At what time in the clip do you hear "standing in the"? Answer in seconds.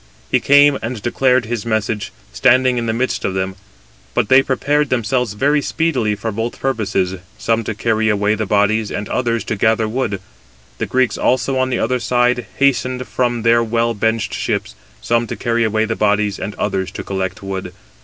2.33-2.91